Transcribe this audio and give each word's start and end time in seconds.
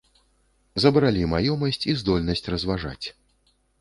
Забралі 0.83 1.27
маёмасць 1.33 1.81
і 1.93 1.95
здольнасць 2.03 2.43
разважаць. 2.55 3.05